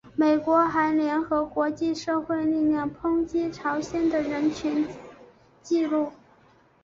[0.15, 4.83] 美国还联合国际社会力量抨击朝鲜的人权
[5.61, 6.11] 纪录。